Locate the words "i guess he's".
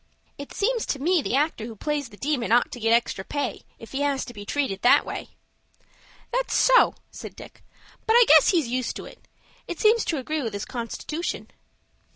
8.15-8.67